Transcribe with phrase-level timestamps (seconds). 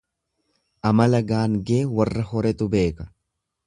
[0.93, 3.13] Amala gaangee warra horetu beeka.